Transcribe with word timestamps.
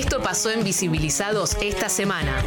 Esto 0.00 0.22
pasó 0.22 0.50
en 0.50 0.64
Visibilizados 0.64 1.58
esta 1.60 1.90
semana. 1.90 2.42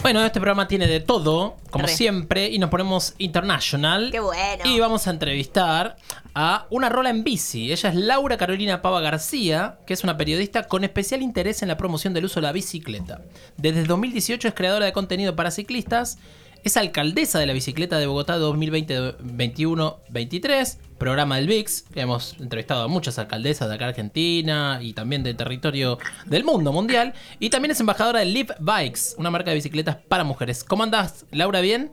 Bueno, 0.00 0.24
este 0.24 0.38
programa 0.38 0.68
tiene 0.68 0.86
de 0.86 1.00
todo, 1.00 1.56
como 1.70 1.88
siempre, 1.88 2.48
y 2.50 2.60
nos 2.60 2.70
ponemos 2.70 3.14
international. 3.18 4.10
Qué 4.12 4.20
bueno. 4.20 4.62
Y 4.64 4.78
vamos 4.78 5.08
a 5.08 5.10
entrevistar 5.10 5.96
a 6.36 6.68
una 6.70 6.88
rola 6.88 7.10
en 7.10 7.24
bici. 7.24 7.72
Ella 7.72 7.88
es 7.88 7.96
Laura 7.96 8.36
Carolina 8.36 8.80
Pava 8.80 9.00
García, 9.00 9.80
que 9.88 9.92
es 9.92 10.04
una 10.04 10.16
periodista 10.16 10.68
con 10.68 10.84
especial 10.84 11.20
interés 11.20 11.62
en 11.62 11.68
la 11.68 11.76
promoción 11.76 12.14
del 12.14 12.26
uso 12.26 12.36
de 12.36 12.46
la 12.46 12.52
bicicleta. 12.52 13.22
Desde 13.56 13.82
2018 13.82 14.46
es 14.46 14.54
creadora 14.54 14.86
de 14.86 14.92
contenido 14.92 15.34
para 15.34 15.50
ciclistas 15.50 16.18
es 16.62 16.76
alcaldesa 16.76 17.38
de 17.38 17.46
la 17.46 17.52
bicicleta 17.52 17.98
de 17.98 18.06
Bogotá 18.06 18.38
2020-21-23, 18.38 20.78
programa 20.98 21.36
del 21.36 21.46
VIX, 21.46 21.84
hemos 21.94 22.34
entrevistado 22.38 22.82
a 22.82 22.88
muchas 22.88 23.18
alcaldesas 23.18 23.68
de 23.68 23.74
acá 23.74 23.86
Argentina 23.86 24.78
y 24.82 24.92
también 24.92 25.22
del 25.22 25.36
territorio 25.36 25.98
del 26.26 26.44
mundo 26.44 26.72
mundial. 26.72 27.14
Y 27.38 27.50
también 27.50 27.72
es 27.72 27.80
embajadora 27.80 28.20
de 28.20 28.26
Live 28.26 28.54
Bikes, 28.60 29.14
una 29.16 29.30
marca 29.30 29.50
de 29.50 29.56
bicicletas 29.56 29.96
para 29.96 30.24
mujeres. 30.24 30.62
¿Cómo 30.62 30.82
andás, 30.82 31.24
Laura? 31.30 31.60
¿Bien? 31.60 31.92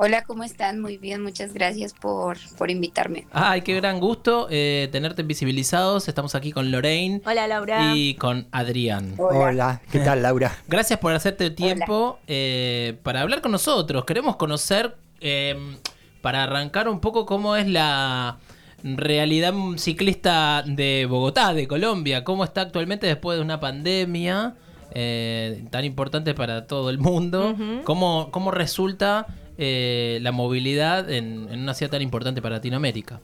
Hola, 0.00 0.22
¿cómo 0.22 0.44
están? 0.44 0.80
Muy 0.80 0.96
bien, 0.96 1.24
muchas 1.24 1.52
gracias 1.52 1.92
por, 1.92 2.36
por 2.56 2.70
invitarme. 2.70 3.26
Ay, 3.32 3.62
qué 3.62 3.74
gran 3.74 3.98
gusto 3.98 4.46
eh, 4.48 4.88
tenerte 4.92 5.24
visibilizados. 5.24 6.06
Estamos 6.06 6.36
aquí 6.36 6.52
con 6.52 6.70
Lorraine. 6.70 7.20
Hola, 7.26 7.48
Laura. 7.48 7.96
Y 7.96 8.14
con 8.14 8.46
Adrián. 8.52 9.14
Hola, 9.18 9.82
¿qué 9.90 9.98
tal, 9.98 10.22
Laura? 10.22 10.56
Gracias 10.68 11.00
por 11.00 11.12
hacerte 11.14 11.50
tiempo 11.50 12.20
eh, 12.28 12.96
para 13.02 13.22
hablar 13.22 13.40
con 13.40 13.50
nosotros. 13.50 14.04
Queremos 14.04 14.36
conocer, 14.36 14.96
em, 15.18 15.78
para 16.22 16.44
arrancar 16.44 16.88
un 16.88 17.00
poco, 17.00 17.26
cómo 17.26 17.56
es 17.56 17.66
la 17.66 18.38
realidad 18.84 19.52
ciclista 19.78 20.62
de 20.64 21.06
Bogotá, 21.10 21.54
de 21.54 21.66
Colombia. 21.66 22.22
¿Cómo 22.22 22.44
está 22.44 22.60
actualmente 22.60 23.08
después 23.08 23.36
de 23.36 23.42
una 23.42 23.58
pandemia? 23.58 24.54
Eh, 24.92 25.64
tan 25.70 25.84
importante 25.84 26.34
para 26.34 26.68
todo 26.68 26.88
el 26.88 26.98
mundo. 26.98 27.56
¿Cómo, 27.82 28.28
¿Cómo 28.30 28.52
resulta 28.52 29.26
eh, 29.58 30.18
la 30.22 30.30
movilidad 30.30 31.10
en, 31.10 31.48
una 31.50 31.74
ciudad 31.74 31.90
tan 31.90 32.02
importante 32.02 32.40
para 32.40 32.56
Latinoamérica? 32.56 33.20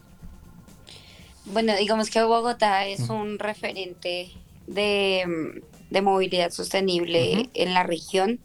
Bueno, 1.46 1.76
digamos 1.76 2.10
que 2.10 2.22
Bogotá 2.22 2.86
es 2.86 3.08
un 3.08 3.38
referente 3.38 4.32
de, 4.66 5.62
movilidad 6.02 6.50
sostenible 6.50 7.50
en 7.54 7.74
la 7.74 7.84
región. 7.84 8.40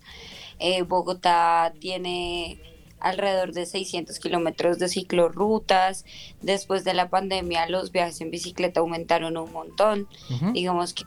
Eh, 0.60 0.84
Bogotá 0.84 1.74
tiene 1.80 2.60
alrededor 3.00 3.54
de 3.54 3.66
600 3.66 4.20
kilómetros 4.20 4.78
de 4.78 4.90
ciclorrutas. 4.90 6.06
Después 6.42 6.84
de 6.84 6.94
la 6.94 7.10
pandemia, 7.10 7.68
los 7.70 7.92
viajes 7.92 8.22
en 8.22 8.30
bicicleta 8.30 8.82
aumentaron 8.82 9.38
un 9.38 9.52
montón. 9.52 10.08
Digamos 10.54 10.94
que 10.94 11.06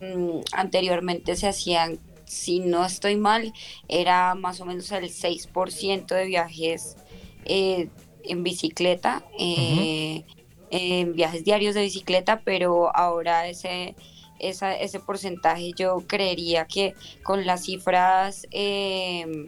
mm, 0.00 0.40
anteriormente 0.52 1.36
se 1.36 1.48
hacían 1.48 1.98
si 2.28 2.60
no 2.60 2.84
estoy 2.84 3.16
mal, 3.16 3.52
era 3.88 4.34
más 4.34 4.60
o 4.60 4.64
menos 4.64 4.90
el 4.92 5.10
6% 5.10 6.06
de 6.06 6.26
viajes 6.26 6.96
eh, 7.44 7.88
en 8.24 8.42
bicicleta, 8.42 9.24
eh, 9.38 10.24
en 10.70 11.14
viajes 11.14 11.44
diarios 11.44 11.74
de 11.74 11.82
bicicleta, 11.82 12.42
pero 12.44 12.94
ahora 12.94 13.48
ese, 13.48 13.94
ese 14.38 15.00
porcentaje 15.00 15.72
yo 15.74 16.04
creería 16.06 16.66
que 16.66 16.94
con 17.22 17.46
las 17.46 17.64
cifras 17.64 18.46
em, 18.50 19.46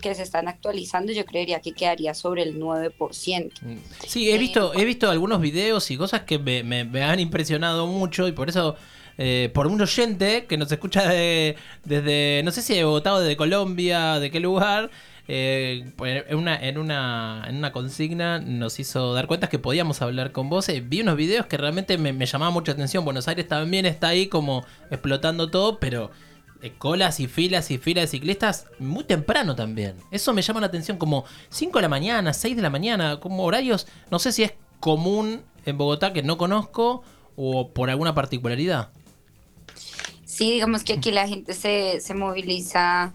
que 0.00 0.14
se 0.14 0.22
están 0.22 0.46
actualizando, 0.46 1.12
yo 1.12 1.24
creería 1.24 1.60
que 1.60 1.72
quedaría 1.72 2.14
sobre 2.14 2.44
el 2.44 2.60
9%. 2.60 3.52
Mm. 3.60 3.76
Sí, 4.06 4.30
he 4.30 4.38
visto, 4.38 4.72
he 4.74 4.84
visto 4.84 5.10
algunos 5.10 5.40
videos 5.40 5.90
y 5.90 5.96
cosas 5.96 6.22
que 6.22 6.38
me, 6.38 6.62
me 6.62 7.02
han 7.02 7.18
impresionado 7.18 7.88
mucho 7.88 8.28
y 8.28 8.32
por 8.32 8.48
eso 8.48 8.76
eh, 9.18 9.50
por 9.54 9.66
un 9.66 9.80
oyente 9.80 10.46
que 10.46 10.56
nos 10.56 10.70
escucha 10.70 11.08
desde, 11.08 12.42
no 12.44 12.50
sé 12.50 12.62
si 12.62 12.74
de 12.74 12.84
Bogotá 12.84 13.14
o 13.14 13.20
de 13.20 13.36
Colombia, 13.36 14.18
de 14.20 14.30
qué 14.30 14.40
lugar. 14.40 14.90
Eh, 15.28 15.90
pues, 15.96 16.24
en, 16.28 16.36
una, 16.36 16.56
en, 16.56 16.78
una, 16.78 17.44
en 17.48 17.56
una 17.56 17.72
consigna 17.72 18.38
nos 18.38 18.78
hizo 18.78 19.12
dar 19.12 19.26
cuenta 19.26 19.48
que 19.48 19.58
podíamos 19.58 20.02
hablar 20.02 20.32
con 20.32 20.48
vos. 20.48 20.68
Eh, 20.68 20.82
vi 20.86 21.00
unos 21.00 21.16
videos 21.16 21.46
que 21.46 21.56
realmente 21.56 21.98
me, 21.98 22.12
me 22.12 22.26
llamaban 22.26 22.54
mucha 22.54 22.72
atención. 22.72 23.04
Buenos 23.04 23.26
Aires 23.26 23.48
también 23.48 23.86
está 23.86 24.08
ahí 24.08 24.28
como 24.28 24.64
explotando 24.90 25.50
todo, 25.50 25.78
pero 25.80 26.10
colas 26.78 27.20
y 27.20 27.26
filas 27.26 27.70
y 27.70 27.78
filas 27.78 28.04
de 28.04 28.08
ciclistas 28.08 28.66
muy 28.78 29.04
temprano 29.04 29.54
también. 29.54 29.94
Eso 30.10 30.32
me 30.32 30.42
llama 30.42 30.60
la 30.60 30.66
atención, 30.66 30.98
como 30.98 31.24
5 31.50 31.78
de 31.78 31.82
la 31.82 31.88
mañana, 31.88 32.32
6 32.32 32.56
de 32.56 32.62
la 32.62 32.70
mañana, 32.70 33.20
como 33.20 33.44
horarios, 33.44 33.86
no 34.10 34.18
sé 34.18 34.32
si 34.32 34.42
es 34.42 34.54
común 34.80 35.42
en 35.64 35.78
Bogotá 35.78 36.12
que 36.12 36.22
no 36.22 36.38
conozco 36.38 37.02
o 37.36 37.72
por 37.72 37.90
alguna 37.90 38.14
particularidad. 38.14 38.90
Sí, 40.36 40.50
digamos 40.52 40.84
que 40.84 40.92
aquí 40.92 41.12
la 41.12 41.26
gente 41.26 41.54
se, 41.54 41.98
se 42.00 42.12
moviliza 42.12 43.10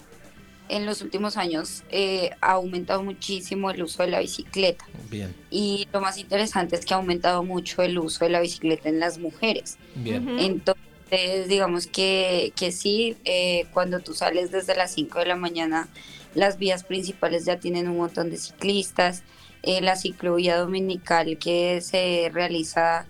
en 0.69 0.87
los 0.87 1.03
últimos 1.03 1.37
años 1.37 1.83
eh, 1.91 2.31
ha 2.41 2.53
aumentado 2.53 3.03
muchísimo 3.03 3.69
el 3.69 3.83
uso 3.83 4.01
de 4.01 4.09
la 4.09 4.21
bicicleta. 4.21 4.85
Bien. 5.09 5.35
Y 5.51 5.87
lo 5.93 6.01
más 6.01 6.17
interesante 6.17 6.75
es 6.77 6.83
que 6.83 6.95
ha 6.95 6.97
aumentado 6.97 7.43
mucho 7.43 7.83
el 7.83 7.99
uso 7.99 8.25
de 8.25 8.31
la 8.31 8.39
bicicleta 8.39 8.89
en 8.89 8.99
las 8.99 9.19
mujeres. 9.19 9.77
Bien. 9.93 10.39
Entonces, 10.39 11.47
digamos 11.47 11.85
que, 11.85 12.53
que 12.55 12.71
sí, 12.71 13.17
eh, 13.23 13.67
cuando 13.71 13.99
tú 13.99 14.15
sales 14.15 14.49
desde 14.49 14.75
las 14.75 14.91
5 14.93 15.19
de 15.19 15.25
la 15.27 15.35
mañana, 15.35 15.89
las 16.33 16.57
vías 16.57 16.85
principales 16.85 17.45
ya 17.45 17.59
tienen 17.59 17.87
un 17.87 17.97
montón 17.97 18.31
de 18.31 18.37
ciclistas. 18.37 19.21
Eh, 19.61 19.81
la 19.81 19.95
ciclovía 19.95 20.57
dominical 20.57 21.37
que 21.37 21.81
se 21.81 22.31
realiza 22.33 23.05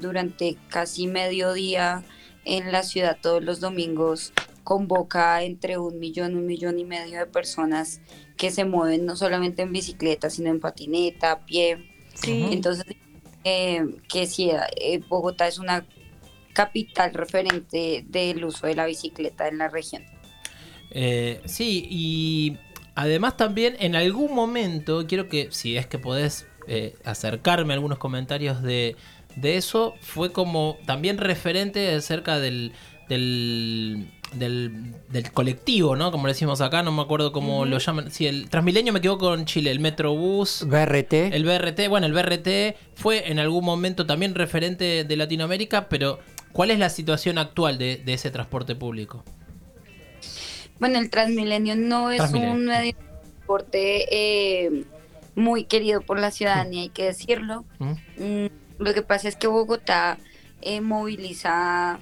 durante 0.00 0.56
casi 0.70 1.06
medio 1.06 1.52
día 1.52 2.02
en 2.46 2.72
la 2.72 2.82
ciudad 2.82 3.18
todos 3.20 3.42
los 3.42 3.60
domingos 3.60 4.32
convoca 4.64 5.42
entre 5.42 5.78
un 5.78 5.98
millón, 5.98 6.34
un 6.36 6.46
millón 6.46 6.78
y 6.78 6.84
medio 6.84 7.18
de 7.18 7.26
personas 7.26 8.00
que 8.36 8.50
se 8.50 8.64
mueven 8.64 9.04
no 9.04 9.16
solamente 9.16 9.62
en 9.62 9.72
bicicleta, 9.72 10.30
sino 10.30 10.50
en 10.50 10.60
patineta, 10.60 11.32
a 11.32 11.46
pie. 11.46 11.90
Entonces, 12.24 12.84
eh, 13.44 13.84
que 14.08 14.26
sí, 14.26 14.50
eh, 14.50 15.00
Bogotá 15.08 15.46
es 15.46 15.58
una 15.58 15.86
capital 16.52 17.14
referente 17.14 18.04
del 18.08 18.44
uso 18.44 18.66
de 18.66 18.74
la 18.74 18.86
bicicleta 18.86 19.46
en 19.46 19.58
la 19.58 19.68
región. 19.68 20.04
Eh, 20.90 21.42
sí, 21.44 21.86
y 21.90 22.58
además 22.94 23.36
también 23.36 23.76
en 23.78 23.94
algún 23.94 24.34
momento, 24.34 25.06
quiero 25.06 25.28
que, 25.28 25.48
si 25.52 25.76
es 25.76 25.86
que 25.86 25.98
podés 25.98 26.48
acercarme 27.04 27.72
a 27.72 27.76
algunos 27.76 27.98
comentarios 27.98 28.60
de, 28.60 28.96
de 29.36 29.56
eso 29.56 29.94
fue 30.00 30.32
como 30.32 30.78
también 30.86 31.18
referente 31.18 31.94
acerca 31.94 32.38
del, 32.38 32.72
del, 33.08 34.08
del, 34.32 35.32
colectivo, 35.32 35.94
¿no? 35.94 36.10
Como 36.10 36.26
decimos 36.26 36.60
acá, 36.60 36.82
no 36.82 36.90
me 36.90 37.02
acuerdo 37.02 37.32
cómo 37.32 37.64
lo 37.66 37.78
llaman. 37.78 38.10
Sí, 38.10 38.26
el 38.26 38.48
Transmilenio 38.48 38.92
me 38.92 38.98
equivoco 38.98 39.26
con 39.26 39.44
Chile, 39.44 39.70
el 39.70 39.80
Metrobús. 39.80 40.64
BRT. 40.66 41.12
El 41.12 41.44
BRT, 41.44 41.88
bueno, 41.88 42.06
el 42.06 42.12
BRT 42.12 42.76
fue 42.94 43.30
en 43.30 43.38
algún 43.38 43.64
momento 43.64 44.06
también 44.06 44.34
referente 44.34 45.04
de 45.04 45.16
Latinoamérica, 45.16 45.88
pero 45.88 46.18
¿cuál 46.52 46.70
es 46.70 46.78
la 46.78 46.88
situación 46.88 47.38
actual 47.38 47.78
de, 47.78 48.02
ese 48.06 48.30
transporte 48.30 48.74
público? 48.74 49.22
Bueno, 50.78 50.98
el 50.98 51.10
Transmilenio 51.10 51.76
no 51.76 52.10
es 52.10 52.32
un 52.32 52.66
medio 52.66 52.92
de 52.92 52.92
transporte 52.94 54.06
eh, 54.10 54.84
muy 55.34 55.64
querido 55.64 56.00
por 56.00 56.18
la 56.18 56.30
ciudadanía, 56.30 56.82
hay 56.82 56.88
que 56.88 57.04
decirlo. 57.04 57.64
Mm, 57.78 58.46
lo 58.78 58.94
que 58.94 59.02
pasa 59.02 59.28
es 59.28 59.36
que 59.36 59.46
Bogotá 59.46 60.18
eh, 60.62 60.80
moviliza 60.80 61.98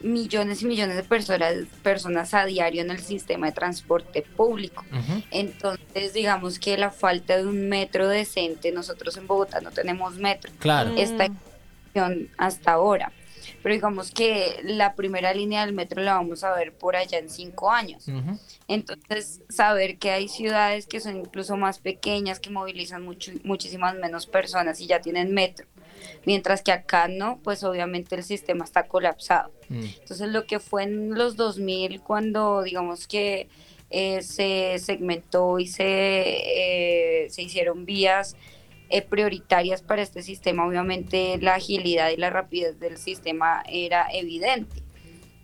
millones 0.00 0.62
y 0.62 0.66
millones 0.66 0.96
de 0.96 1.02
personas, 1.02 1.54
personas 1.82 2.34
a 2.34 2.44
diario 2.44 2.82
en 2.82 2.90
el 2.90 3.00
sistema 3.00 3.46
de 3.46 3.52
transporte 3.52 4.22
público. 4.22 4.84
Entonces, 5.30 6.12
digamos 6.12 6.58
que 6.58 6.76
la 6.76 6.90
falta 6.90 7.36
de 7.36 7.46
un 7.46 7.68
metro 7.68 8.08
decente, 8.08 8.72
nosotros 8.72 9.16
en 9.16 9.26
Bogotá 9.26 9.60
no 9.60 9.70
tenemos 9.70 10.16
metro. 10.16 10.52
Claro. 10.58 10.92
Esta 10.96 11.28
hasta 12.36 12.72
ahora. 12.72 13.10
Pero 13.62 13.74
digamos 13.74 14.10
que 14.10 14.60
la 14.64 14.94
primera 14.94 15.32
línea 15.32 15.64
del 15.64 15.74
metro 15.74 16.02
la 16.02 16.14
vamos 16.14 16.44
a 16.44 16.54
ver 16.54 16.72
por 16.74 16.94
allá 16.94 17.18
en 17.18 17.30
cinco 17.30 17.70
años. 17.70 18.04
Entonces, 18.68 19.40
saber 19.48 19.98
que 19.98 20.10
hay 20.10 20.28
ciudades 20.28 20.86
que 20.86 21.00
son 21.00 21.16
incluso 21.16 21.56
más 21.56 21.78
pequeñas, 21.78 22.38
que 22.38 22.50
movilizan 22.50 23.02
mucho, 23.02 23.32
muchísimas 23.44 23.94
menos 23.96 24.26
personas 24.26 24.80
y 24.80 24.86
ya 24.86 25.00
tienen 25.00 25.32
metro 25.32 25.66
mientras 26.24 26.62
que 26.62 26.72
acá 26.72 27.08
no, 27.08 27.38
pues 27.42 27.64
obviamente 27.64 28.14
el 28.14 28.22
sistema 28.22 28.64
está 28.64 28.84
colapsado. 28.84 29.52
Mm. 29.68 29.84
Entonces 30.00 30.28
lo 30.28 30.46
que 30.46 30.60
fue 30.60 30.84
en 30.84 31.14
los 31.14 31.36
2000 31.36 32.00
cuando 32.00 32.62
digamos 32.62 33.06
que 33.06 33.48
eh, 33.90 34.22
se 34.22 34.78
segmentó 34.78 35.58
y 35.58 35.68
se, 35.68 35.84
eh, 35.86 37.30
se 37.30 37.42
hicieron 37.42 37.84
vías 37.86 38.36
eh, 38.88 39.02
prioritarias 39.02 39.82
para 39.82 40.02
este 40.02 40.22
sistema, 40.22 40.66
obviamente 40.66 41.38
la 41.38 41.54
agilidad 41.54 42.10
y 42.10 42.16
la 42.16 42.30
rapidez 42.30 42.78
del 42.78 42.98
sistema 42.98 43.64
era 43.68 44.06
evidente. 44.12 44.85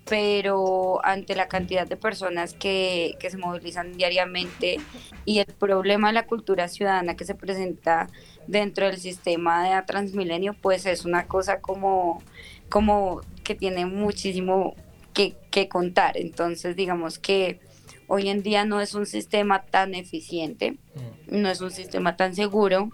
Pero 0.08 1.04
ante 1.04 1.34
la 1.34 1.48
cantidad 1.48 1.86
de 1.86 1.96
personas 1.96 2.54
que, 2.54 3.16
que 3.20 3.30
se 3.30 3.36
movilizan 3.36 3.92
diariamente 3.96 4.78
y 5.24 5.38
el 5.38 5.46
problema 5.46 6.08
de 6.08 6.14
la 6.14 6.26
cultura 6.26 6.68
ciudadana 6.68 7.16
que 7.16 7.24
se 7.24 7.34
presenta 7.34 8.08
dentro 8.46 8.86
del 8.86 8.98
sistema 8.98 9.68
de 9.68 9.82
Transmilenio, 9.82 10.54
pues 10.60 10.86
es 10.86 11.04
una 11.04 11.26
cosa 11.26 11.60
como, 11.60 12.22
como 12.68 13.20
que 13.44 13.54
tiene 13.54 13.86
muchísimo 13.86 14.74
que, 15.14 15.36
que 15.50 15.68
contar. 15.68 16.16
Entonces, 16.16 16.74
digamos 16.74 17.18
que 17.18 17.60
hoy 18.08 18.28
en 18.28 18.42
día 18.42 18.64
no 18.64 18.80
es 18.80 18.94
un 18.94 19.06
sistema 19.06 19.62
tan 19.62 19.94
eficiente, 19.94 20.78
Mm. 20.94 21.40
no 21.40 21.48
es 21.48 21.60
un 21.60 21.70
sistema 21.70 22.16
tan 22.16 22.34
seguro 22.34 22.90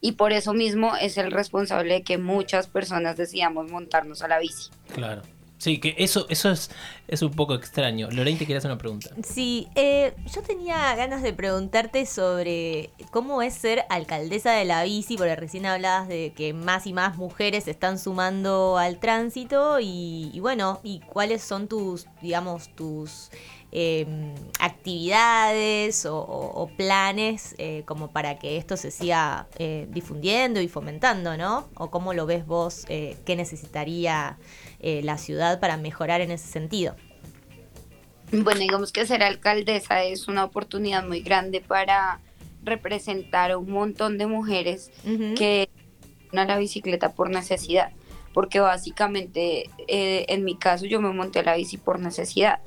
y 0.00 0.12
por 0.12 0.32
eso 0.32 0.52
mismo 0.54 0.96
es 0.96 1.16
el 1.18 1.30
responsable 1.30 1.94
de 1.94 2.02
que 2.02 2.18
muchas 2.18 2.66
personas 2.66 3.16
decidamos 3.16 3.70
montarnos 3.70 4.22
a 4.22 4.28
la 4.28 4.38
bici. 4.38 4.70
Claro. 4.92 5.22
Sí, 5.60 5.78
que 5.78 5.94
eso, 5.98 6.24
eso 6.30 6.50
es, 6.50 6.70
es 7.06 7.20
un 7.20 7.32
poco 7.32 7.54
extraño. 7.54 8.08
Lorraine, 8.10 8.38
te 8.38 8.46
quería 8.46 8.56
hacer 8.56 8.70
una 8.70 8.78
pregunta. 8.78 9.10
Sí, 9.22 9.68
eh, 9.74 10.14
yo 10.34 10.40
tenía 10.40 10.96
ganas 10.96 11.22
de 11.22 11.34
preguntarte 11.34 12.06
sobre 12.06 12.88
cómo 13.10 13.42
es 13.42 13.52
ser 13.52 13.84
alcaldesa 13.90 14.52
de 14.52 14.64
la 14.64 14.82
bici, 14.84 15.18
porque 15.18 15.36
recién 15.36 15.66
hablabas 15.66 16.08
de 16.08 16.32
que 16.34 16.54
más 16.54 16.86
y 16.86 16.94
más 16.94 17.18
mujeres 17.18 17.64
se 17.64 17.72
están 17.72 17.98
sumando 17.98 18.78
al 18.78 18.98
tránsito 19.00 19.80
y, 19.80 20.30
y 20.32 20.40
bueno, 20.40 20.80
y 20.82 21.00
cuáles 21.00 21.42
son 21.42 21.68
tus, 21.68 22.06
digamos, 22.22 22.74
tus 22.74 23.30
eh, 23.72 24.06
actividades 24.58 26.06
o, 26.08 26.68
planes 26.76 27.54
eh, 27.58 27.82
como 27.86 28.10
para 28.10 28.38
que 28.38 28.56
esto 28.56 28.76
se 28.76 28.90
siga 28.90 29.46
eh, 29.58 29.86
difundiendo 29.90 30.60
y 30.60 30.68
fomentando, 30.68 31.36
¿no? 31.36 31.68
O 31.74 31.90
cómo 31.90 32.14
lo 32.14 32.26
ves 32.26 32.46
vos, 32.46 32.84
eh, 32.88 33.16
qué 33.24 33.36
necesitaría 33.36 34.38
eh, 34.80 35.02
la 35.02 35.18
ciudad 35.18 35.60
para 35.60 35.76
mejorar 35.76 36.20
en 36.20 36.30
ese 36.30 36.48
sentido. 36.48 36.96
Bueno, 38.32 38.60
digamos 38.60 38.92
que 38.92 39.06
ser 39.06 39.22
alcaldesa 39.22 40.04
es 40.04 40.28
una 40.28 40.44
oportunidad 40.44 41.04
muy 41.04 41.20
grande 41.20 41.60
para 41.60 42.20
representar 42.62 43.50
a 43.50 43.58
un 43.58 43.70
montón 43.70 44.18
de 44.18 44.26
mujeres 44.26 44.90
Ujú. 45.04 45.34
que 45.36 45.68
van 46.32 46.50
a 46.50 46.54
la 46.54 46.58
bicicleta 46.58 47.12
por 47.12 47.30
necesidad. 47.30 47.90
Porque 48.32 48.60
básicamente, 48.60 49.68
eh, 49.88 50.24
en 50.28 50.44
mi 50.44 50.56
caso, 50.56 50.86
yo 50.86 51.00
me 51.00 51.12
monté 51.12 51.40
a 51.40 51.42
la 51.42 51.56
bici 51.56 51.76
por 51.78 51.98
necesidad. 51.98 52.60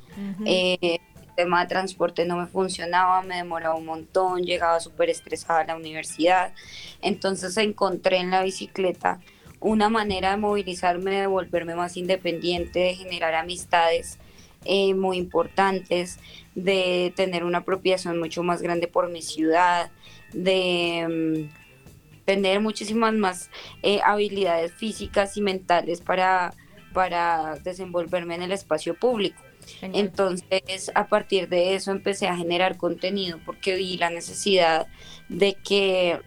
Eh, 0.46 0.78
el 0.82 1.36
tema 1.38 1.62
de 1.62 1.68
transporte 1.70 2.26
no 2.26 2.36
me 2.36 2.48
funcionaba, 2.48 3.22
me 3.22 3.38
demoraba 3.38 3.76
un 3.76 3.86
montón, 3.86 4.44
llegaba 4.44 4.82
súper 4.82 5.10
estresada 5.10 5.62
a 5.62 5.66
la 5.66 5.76
universidad. 5.78 6.54
Entonces 7.02 7.56
encontré 7.56 8.18
en 8.18 8.32
la 8.32 8.44
bicicleta 8.44 9.22
una 9.64 9.90
manera 9.90 10.32
de 10.32 10.38
movilizarme, 10.38 11.22
de 11.22 11.28
volverme 11.28 11.76
más 11.76 11.98
independiente, 11.98 12.80
de 12.80 12.96
generar 12.96 13.34
amistades 13.34 14.20
eh, 14.66 14.94
muy 14.94 15.18
importantes, 15.18 16.20
de 16.54 17.14
tener 17.16 17.44
una 17.44 17.60
apropiación 17.60 18.20
mucho 18.20 18.44
más 18.44 18.62
grande 18.62 18.88
por 18.88 19.10
mi 19.10 19.22
ciudad, 19.22 19.90
de 20.34 21.48
mm, 21.50 22.26
tener 22.26 22.60
muchísimas 22.60 23.14
más 23.14 23.50
eh, 23.82 24.00
habilidades 24.04 24.74
físicas 24.74 25.38
y 25.38 25.42
mentales 25.42 26.02
para, 26.02 26.54
para 26.94 27.56
desenvolverme 27.64 28.36
en 28.36 28.44
el 28.44 28.52
espacio 28.52 28.96
público. 28.96 29.42
Genial. 29.80 30.06
Entonces, 30.06 30.92
a 30.94 31.08
partir 31.08 31.48
de 31.48 31.76
eso 31.76 31.92
empecé 31.92 32.28
a 32.28 32.36
generar 32.36 32.76
contenido 32.76 33.40
porque 33.46 33.76
vi 33.76 33.98
la 33.98 34.10
necesidad 34.10 34.88
de 35.30 35.54
que 35.54 36.20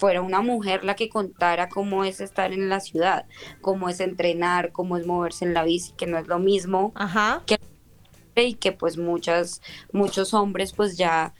fuera 0.00 0.22
una 0.22 0.40
mujer 0.40 0.82
la 0.82 0.96
que 0.96 1.10
contara 1.10 1.68
cómo 1.68 2.04
es 2.04 2.22
estar 2.22 2.54
en 2.54 2.70
la 2.70 2.80
ciudad, 2.80 3.26
cómo 3.60 3.90
es 3.90 4.00
entrenar, 4.00 4.72
cómo 4.72 4.96
es 4.96 5.06
moverse 5.06 5.44
en 5.44 5.52
la 5.52 5.62
bici, 5.62 5.92
que 5.92 6.06
no 6.06 6.16
es 6.16 6.26
lo 6.26 6.38
mismo 6.38 6.92
Ajá. 6.94 7.42
y 8.34 8.54
que 8.54 8.72
pues 8.72 8.96
muchas, 8.96 9.60
muchos 9.92 10.32
hombres 10.32 10.72
pues 10.72 10.96
ya 10.96 11.34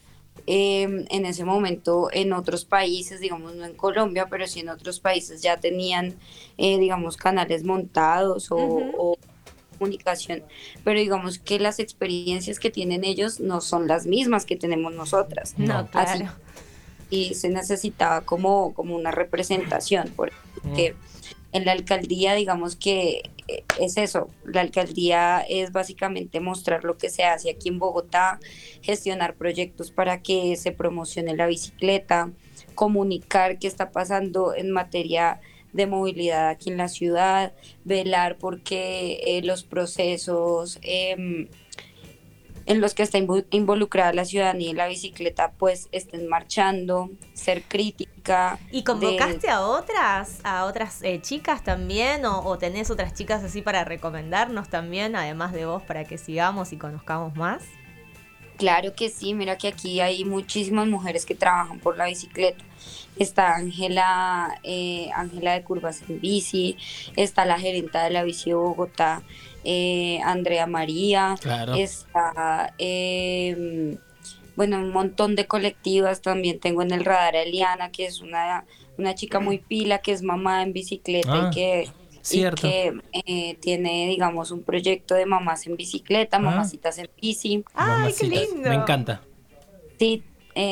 eh, 0.47 0.83
en 0.83 1.25
ese 1.25 1.47
momento 1.47 2.11
en 2.13 2.35
otros 2.35 2.67
países, 2.67 3.21
digamos 3.21 3.55
no 3.55 3.65
en 3.65 3.75
Colombia, 3.75 4.27
pero 4.29 4.47
sí 4.47 4.61
en 4.61 4.69
otros 4.69 5.01
países 5.01 5.41
ya 5.41 5.57
tenían 5.57 6.17
eh, 6.59 6.79
digamos 6.79 7.17
canales 7.17 7.65
montados 7.65 8.49
o, 8.51 9.17
comunicación, 9.79 10.43
pero 10.85 11.01
digamos 11.01 11.39
que 11.39 11.59
las 11.59 11.79
experiencias 11.79 12.61
que 12.61 12.69
tienen 12.71 13.03
ellos 13.03 13.41
no 13.41 13.63
son 13.63 13.87
las 13.89 14.05
mismas 14.05 14.45
que 14.45 14.55
tenemos 14.55 14.93
nosotras 14.93 15.55
No, 15.57 15.85
No. 15.85 15.87
claro. 15.91 16.27
Y 17.11 17.35
se 17.35 17.49
necesitaba 17.49 18.23
como, 18.23 18.73
como 18.73 18.95
una 18.95 19.11
representación, 19.11 20.13
porque 20.17 20.95
en 21.53 21.65
la 21.65 21.73
alcaldía 21.73 22.35
digamos 22.35 22.77
que 22.77 23.23
eh, 23.49 23.65
es 23.81 23.97
eso, 23.97 24.29
la 24.45 24.61
alcaldía 24.61 25.45
es 25.49 25.73
básicamente 25.73 26.39
mostrar 26.39 26.85
lo 26.85 26.97
que 26.97 27.11
se 27.11 27.25
hace 27.25 27.51
aquí 27.51 27.69
en 27.69 27.79
Bogotá, 27.79 28.39
gestionar 28.83 29.35
proyectos 29.35 29.91
para 29.91 30.23
que 30.23 30.57
se 30.57 30.71
promocione 30.71 31.35
la 31.35 31.47
bicicleta, 31.47 32.31
comunicar 32.75 33.59
qué 33.59 33.67
está 33.67 33.91
pasando 33.91 34.55
en 34.55 34.71
materia 34.71 35.41
de 35.73 35.87
movilidad 35.87 36.49
aquí 36.49 36.71
en 36.71 36.77
la 36.77 36.89
ciudad, 36.89 37.53
velar 37.85 38.39
porque 38.39 39.21
eh, 39.27 39.43
los 39.43 39.65
procesos 39.65 40.79
em, 40.83 41.49
en 42.67 42.81
los 42.81 42.95
que 42.95 43.03
está 43.03 43.19
invo- 43.19 43.45
involucrada 43.51 44.13
la 44.13 44.25
ciudadanía 44.25 44.71
y 44.71 44.75
la 44.75 44.87
bicicleta 44.87 45.53
pues 45.59 45.89
estén 45.93 46.29
marchando, 46.29 47.11
ser 47.33 47.63
crítica. 47.63 48.59
¿Y 48.71 48.79
de- 48.79 48.85
convocaste 48.85 49.49
a 49.49 49.63
otras, 49.63 50.41
a 50.45 50.65
otras 50.67 51.03
eh, 51.03 51.21
chicas 51.21 51.65
también? 51.65 52.25
O, 52.27 52.41
o 52.45 52.59
tenés 52.59 52.91
otras 52.91 53.15
chicas 53.15 53.43
así 53.43 53.63
para 53.63 53.85
recomendarnos 53.85 54.69
también, 54.69 55.17
además 55.17 55.53
de 55.53 55.67
vos, 55.67 55.83
para 55.83 56.05
que 56.05 56.19
sigamos 56.19 56.73
y 56.73 56.77
conozcamos 56.77 57.35
más? 57.37 57.63
Claro 58.57 58.95
que 58.95 59.09
sí, 59.09 59.33
mira 59.33 59.57
que 59.57 59.69
aquí 59.69 60.01
hay 60.01 60.25
muchísimas 60.25 60.87
mujeres 60.87 61.25
que 61.25 61.35
trabajan 61.35 61.79
por 61.81 61.97
la 61.97 62.05
bicicleta. 62.07 62.63
Está 63.17 63.55
Ángela, 63.57 64.59
eh, 64.63 65.11
Ángela 65.15 65.53
de 65.55 65.63
Curvas 65.63 66.03
en 66.09 66.21
Bici, 66.21 66.77
está 67.17 67.45
la 67.45 67.59
gerenta 67.59 68.05
de 68.05 68.11
la 68.11 68.23
bici 68.23 68.51
de 68.51 68.57
Bogotá, 68.57 69.23
eh, 69.65 70.21
Andrea 70.25 70.67
María, 70.67 71.35
Claro. 71.41 71.75
está, 71.75 72.73
eh, 72.79 73.97
bueno, 74.57 74.79
un 74.79 74.91
montón 74.91 75.37
de 75.37 75.47
colectivas. 75.47 76.23
También 76.23 76.61
tengo 76.61 76.83
en 76.83 76.93
el 76.93 77.05
radar 77.05 77.37
a 77.37 77.43
Eliana, 77.43 77.91
que 77.91 78.07
es 78.07 78.21
una, 78.21 78.65
una 78.99 79.15
chica 79.15 79.41
muy 79.41 79.59
pila, 79.59 79.99
que 79.99 80.13
es 80.13 80.23
mamá 80.23 80.63
en 80.63 80.73
bicicleta 80.73 81.33
Ah, 81.33 81.51
y 81.51 81.55
que 81.55 81.91
Cierto. 82.23 82.67
y 82.67 82.71
que 82.71 82.93
eh, 83.27 83.57
tiene, 83.61 84.07
digamos, 84.09 84.51
un 84.51 84.63
proyecto 84.63 85.15
de 85.15 85.25
mamás 85.27 85.67
en 85.67 85.77
bicicleta, 85.77 86.37
Ah. 86.37 86.41
mamacitas 86.41 86.99
en 86.99 87.09
bici. 87.21 87.65
¡Ay, 87.75 88.13
qué 88.19 88.27
lindo! 88.27 88.69
Me 88.69 88.75
encanta. 88.77 89.23
Sí, 89.99 90.23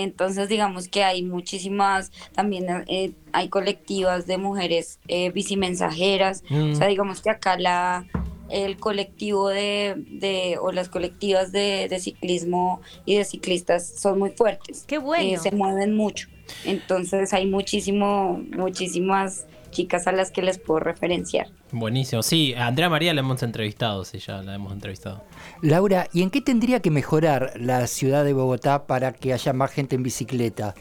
entonces 0.03 0.49
digamos 0.49 0.89
que 0.89 1.03
hay 1.05 1.23
muchísimas, 1.23 2.11
también 2.35 2.67
eh, 2.89 3.13
hay 3.33 3.49
colectivas 3.49 4.27
de 4.27 4.39
mujeres 4.39 4.99
eh, 5.09 5.31
bicimensajeras, 5.31 6.43
Mm. 6.51 6.73
o 6.73 6.75
sea, 6.75 6.87
digamos 6.89 7.21
que 7.21 7.31
acá 7.31 7.59
la 7.59 8.07
el 8.51 8.79
colectivo 8.79 9.49
de, 9.51 9.95
de 9.97 10.57
o 10.59 10.73
las 10.73 10.89
colectivas 10.89 11.53
de, 11.53 11.87
de 11.91 12.01
ciclismo 12.01 12.81
y 13.05 13.17
de 13.17 13.25
ciclistas 13.27 13.87
son 14.01 14.19
muy 14.19 14.31
fuertes. 14.31 14.85
¡Qué 14.87 14.97
bueno! 14.97 15.35
Eh, 15.35 15.37
se 15.37 15.51
mueven 15.51 15.95
mucho. 15.95 16.29
Entonces 16.65 17.35
hay 17.35 17.45
muchísimo, 17.45 18.43
muchísimas 18.57 19.47
chicas 19.79 20.09
a 20.09 20.13
las 20.13 20.33
que 20.33 20.43
les 20.43 20.59
puedo 20.59 20.81
referenciar. 20.81 21.47
Buenísimo. 21.71 22.25
Sí, 22.25 22.53
a 22.55 22.67
Andrea 22.67 22.91
María 22.91 23.15
la 23.15 23.21
hemos 23.21 23.45
entrevistado, 23.45 24.05
sí, 24.05 24.19
ya 24.19 24.43
la 24.43 24.57
hemos 24.57 24.73
entrevistado. 24.73 25.23
Laura, 25.63 26.09
¿y 26.13 26.23
en 26.23 26.31
qué 26.31 26.41
tendría 26.41 26.81
que 26.81 26.91
mejorar 26.91 27.53
la 27.55 27.87
ciudad 27.87 28.25
de 28.25 28.33
Bogotá 28.33 28.89
para 28.89 29.13
que 29.13 29.33
haya 29.33 29.53
más 29.53 29.71
gente 29.71 29.95
en 29.95 30.03
bicicleta? 30.03 30.75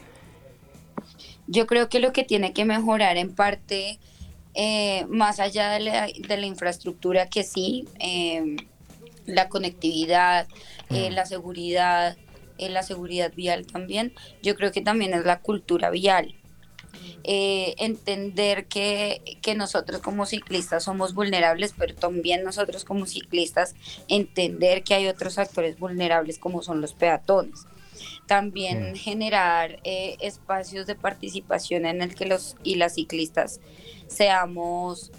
Yo 1.45 1.67
creo 1.67 1.89
que 1.89 1.99
lo 1.99 2.11
que 2.11 2.23
tiene 2.23 2.53
que 2.53 2.65
mejorar 2.65 3.17
en 3.17 3.35
parte, 3.35 3.99
eh, 4.55 5.05
más 5.09 5.39
allá 5.39 5.69
de 5.69 5.79
la, 5.79 6.07
de 6.07 6.37
la 6.37 6.47
infraestructura, 6.47 7.27
que 7.27 7.43
sí, 7.43 7.87
eh, 7.99 8.55
la 9.27 9.47
conectividad, 9.47 10.47
eh, 10.89 11.11
la 11.11 11.27
seguridad, 11.27 12.17
eh, 12.57 12.69
la 12.69 12.81
seguridad 12.81 13.31
vial 13.35 13.67
también, 13.67 14.11
yo 14.41 14.55
creo 14.55 14.71
que 14.71 14.81
también 14.81 15.13
es 15.13 15.23
la 15.23 15.39
cultura 15.39 15.91
vial. 15.91 16.33
Eh, 17.23 17.75
entender 17.77 18.67
que, 18.67 19.37
que 19.41 19.55
nosotros 19.55 20.01
como 20.01 20.25
ciclistas 20.25 20.83
somos 20.83 21.13
vulnerables, 21.13 21.73
pero 21.77 21.93
también 21.93 22.43
nosotros 22.43 22.85
como 22.85 23.05
ciclistas 23.05 23.75
entender 24.07 24.83
que 24.83 24.93
hay 24.93 25.07
otros 25.07 25.37
actores 25.37 25.77
vulnerables 25.77 26.39
como 26.39 26.61
son 26.61 26.79
los 26.79 26.93
peatones. 26.93 27.65
También 28.27 28.95
generar 28.95 29.79
eh, 29.83 30.17
espacios 30.19 30.85
de 30.85 30.95
participación 30.95 31.85
en 31.85 32.01
el 32.01 32.15
que 32.15 32.25
los 32.25 32.55
y 32.63 32.75
las 32.75 32.95
ciclistas 32.95 33.59
seamos 34.07 35.11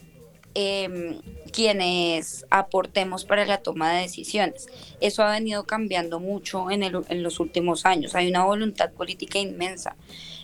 em, 0.61 1.21
quienes 1.53 2.45
aportemos 2.51 3.25
para 3.25 3.47
la 3.47 3.59
toma 3.59 3.93
de 3.93 4.03
decisiones. 4.03 4.67
Eso 5.01 5.23
ha 5.23 5.31
venido 5.31 5.63
cambiando 5.65 6.19
mucho 6.19 6.71
en, 6.73 6.83
el- 6.83 7.05
en 7.09 7.23
los 7.23 7.39
últimos 7.39 7.87
años. 7.87 8.17
Hay 8.17 8.29
una 8.29 8.45
voluntad 8.45 8.91
política 8.91 9.39
inmensa. 9.39 9.97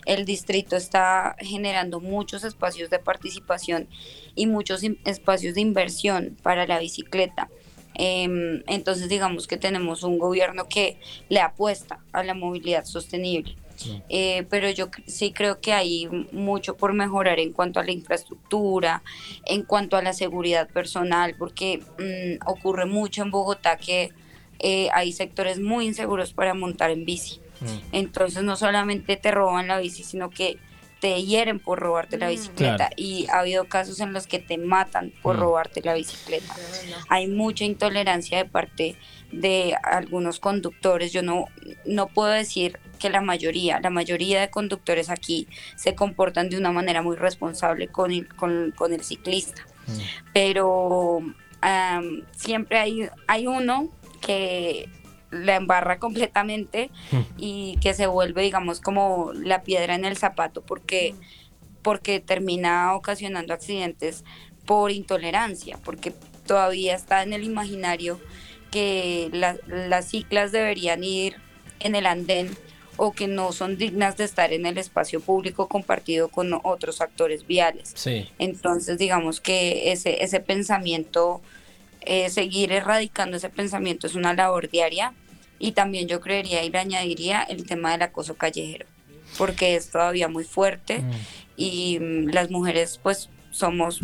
El 0.07 0.25
distrito 0.25 0.77
está 0.77 1.35
generando 1.41 1.99
muchos 1.99 2.45
espacios 2.45 2.91
de 2.91 3.01
participación 3.01 3.89
y 4.37 4.47
muchos 4.47 4.83
espacios 5.05 5.55
de 5.57 5.63
inversión 5.63 6.37
para 6.43 6.65
la 6.67 6.79
bicicleta. 6.79 7.51
Em, 7.95 8.63
entonces 8.69 9.09
digamos 9.09 9.47
que 9.49 9.57
tenemos 9.57 10.03
un 10.05 10.19
gobierno 10.19 10.69
que 10.69 10.99
le 11.29 11.41
apuesta 11.41 11.99
a 12.13 12.23
la 12.23 12.35
movilidad 12.35 12.85
sostenible. 12.85 13.57
Eh, 14.09 14.47
pero 14.51 14.71
yo 14.71 14.89
sí 15.07 15.33
creo 15.33 15.61
que 15.61 15.73
hay 15.73 16.09
mucho 16.33 16.77
por 16.77 16.93
mejorar 16.93 17.39
en 17.39 17.53
cuanto 17.53 17.81
a 17.81 17.85
la 17.85 17.93
infraestructura, 17.93 19.03
en 19.47 19.63
cuanto 19.63 19.97
a 19.97 20.03
la 20.03 20.13
seguridad 20.13 20.69
personal, 20.69 21.35
porque 21.39 21.83
mm, 21.99 22.49
ocurre 22.49 22.87
mucho 22.87 23.23
en 23.23 23.31
Bogotá 23.31 23.77
que 23.77 24.11
eh, 24.59 24.89
hay 24.93 25.13
sectores 25.13 25.61
muy 25.61 25.87
inseguros 25.87 26.33
para 26.33 26.55
montar 26.55 26.91
en 26.91 27.05
bici. 27.05 27.41
Mm. 27.61 27.67
Entonces 27.93 28.43
no 28.43 28.57
solamente 28.57 29.17
te 29.17 29.31
roban 29.31 29.69
la 29.69 29.79
bici, 29.79 30.05
sino 30.05 30.31
que 30.31 30.59
te 31.05 31.23
hieren 31.23 31.59
por 31.59 31.81
robarte 31.81 32.17
la 32.17 32.29
mm. 32.29 32.31
bicicleta 32.31 32.91
y 32.97 33.27
ha 33.29 33.41
habido 33.41 33.67
casos 33.67 34.01
en 34.01 34.15
los 34.15 34.27
que 34.27 34.39
te 34.39 34.57
matan 34.57 35.13
por 35.23 35.37
robarte 35.37 35.83
la 35.83 35.93
bicicleta. 35.93 36.55
Hay 37.11 37.27
mucha 37.27 37.65
intolerancia 37.65 38.39
de 38.39 38.47
parte 38.47 38.97
de 39.31 39.77
algunos 39.83 40.41
conductores. 40.41 41.13
Yo 41.13 41.21
no, 41.23 41.45
no 41.85 42.07
puedo 42.07 42.31
decir 42.31 42.79
que 43.05 43.11
la 43.11 43.21
mayoría, 43.21 43.81
la 43.81 43.91
mayoría 43.91 44.41
de 44.41 44.49
conductores 44.49 45.11
aquí 45.11 45.47
se 45.77 45.95
comportan 45.95 46.49
de 46.49 46.57
una 46.57 46.73
manera 46.73 47.03
muy 47.03 47.17
responsable 47.17 47.89
con 47.89 48.11
el, 48.11 48.27
con, 48.35 48.93
el 48.95 49.05
ciclista. 49.05 49.61
Mm. 49.87 49.99
Pero 50.33 51.21
siempre 52.35 52.79
hay, 52.79 53.11
hay 53.27 53.47
uno 53.47 53.91
que 54.23 54.89
la 55.31 55.57
embarra 55.57 55.99
completamente 55.99 56.91
mm. 57.13 57.21
y 57.37 57.77
que 57.83 57.93
se 57.93 58.07
vuelve, 58.07 58.41
digamos, 58.41 58.81
como 58.81 59.35
la 59.35 59.65
piedra 59.65 59.95
en 59.95 60.07
el 60.07 60.17
zapato 60.17 60.63
porque, 60.63 61.15
porque 61.83 62.21
termina 62.21 62.95
ocasionando 62.95 63.53
accidentes 63.53 64.25
por 64.65 64.91
intolerancia, 64.93 65.79
porque 65.85 66.15
todavía 66.47 66.95
está 66.95 67.23
en 67.23 67.35
el 67.35 67.45
imaginario 67.45 68.19
que 68.71 69.29
las 69.67 70.09
ciclas 70.09 70.53
deberían 70.53 71.05
ir 71.05 71.37
en 71.81 71.97
el 71.97 72.07
andén 72.07 72.57
o 72.97 73.13
que 73.13 73.27
no 73.27 73.53
son 73.53 73.77
dignas 73.77 74.17
de 74.17 74.25
estar 74.25 74.53
en 74.53 74.67
el 74.67 74.79
espacio 74.79 75.21
público 75.21 75.69
compartido 75.69 76.29
con 76.29 76.53
otros 76.63 77.01
actores 77.01 77.47
viales. 77.47 77.93
Sí. 77.95 78.29
Entonces, 78.39 78.99
digamos 78.99 79.41
que 79.41 79.93
ese, 79.93 80.23
ese 80.23 80.41
pensamiento, 80.41 81.41
eh, 82.03 82.31
seguir 82.31 82.73
erradicando 82.73 83.37
ese 83.37 83.51
pensamiento 83.51 84.07
es 84.07 84.15
una 84.15 84.35
labor 84.35 84.71
diaria 84.71 85.13
y 85.59 85.73
también 85.73 86.09
yo 86.09 86.21
creería 86.21 86.63
y 86.63 86.71
le 86.71 86.79
añadiría 86.79 87.43
el 87.43 87.67
tema 87.67 87.93
del 87.93 88.03
acoso 88.03 88.35
callejero, 88.35 88.87
porque 89.39 89.77
es 89.77 89.91
todavía 89.91 90.29
muy 90.29 90.45
fuerte 90.45 91.01
mm. 91.01 91.11
y 91.57 91.99
mm, 92.01 92.29
las 92.29 92.51
mujeres 92.51 93.01
pues 93.03 93.31
somos 93.51 94.01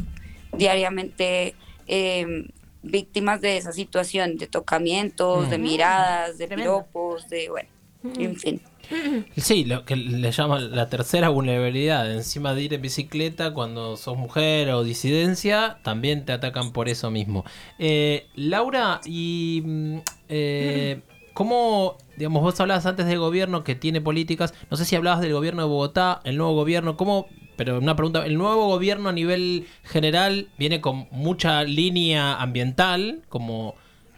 diariamente 0.57 1.55
eh, 1.87 2.49
víctimas 2.83 3.41
de 3.41 3.57
esa 3.57 3.73
situación, 3.73 4.37
de 4.37 4.47
tocamientos, 4.47 5.51
de 5.51 5.59
miradas, 5.59 6.39
de 6.39 6.49
piropos, 6.49 7.29
de 7.29 7.51
bueno, 7.51 7.69
en 8.17 8.37
fin. 8.37 8.61
Sí, 9.37 9.65
lo 9.65 9.85
que 9.85 9.97
le 9.97 10.31
llaman 10.33 10.75
la 10.75 10.89
tercera 10.89 11.29
vulnerabilidad. 11.29 12.13
Encima 12.13 12.55
de 12.55 12.63
ir 12.63 12.75
en 12.75 12.83
bicicleta 12.83 13.53
cuando 13.53 13.97
sos 13.97 14.17
mujer 14.17 14.71
o 14.71 14.85
disidencia, 14.85 15.79
también 15.83 16.25
te 16.25 16.33
atacan 16.33 16.73
por 16.73 16.89
eso 16.89 17.11
mismo. 17.11 17.45
Eh, 17.79 18.27
Laura, 18.35 19.01
y 19.05 19.63
mm, 19.65 19.99
eh, 20.29 21.01
¿cómo, 21.35 21.97
digamos, 22.17 22.43
vos 22.43 22.61
hablabas 22.61 22.87
antes 22.87 23.07
del 23.07 23.19
gobierno 23.19 23.65
que 23.65 23.75
tiene 23.75 24.01
políticas? 24.01 24.55
No 24.71 24.77
sé 24.77 24.85
si 24.85 24.97
hablabas 24.97 25.21
del 25.21 25.33
gobierno 25.33 25.63
de 25.63 25.69
Bogotá, 25.69 26.21
el 26.25 26.37
nuevo 26.37 26.55
gobierno, 26.55 26.97
¿cómo 26.97 27.29
pero 27.61 27.77
una 27.77 27.95
pregunta, 27.95 28.25
¿el 28.25 28.39
nuevo 28.39 28.69
gobierno 28.69 29.11
a 29.11 29.13
nivel 29.13 29.67
general 29.85 30.49
viene 30.57 30.81
con 30.81 31.09
mucha 31.11 31.63
línea 31.63 32.41
ambiental? 32.41 33.21
Como 33.29 33.75